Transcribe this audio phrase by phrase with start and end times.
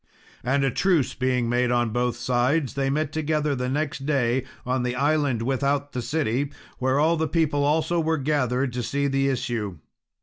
[0.43, 4.81] And a truce being made on both sides, they met together the next day on
[4.81, 9.29] the island without the city, where all the people also were gathered to see the
[9.29, 9.77] issue.